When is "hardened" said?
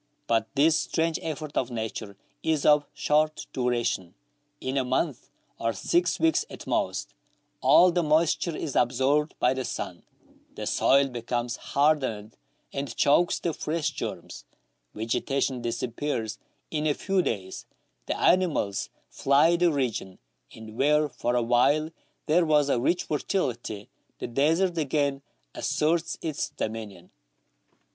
11.57-12.35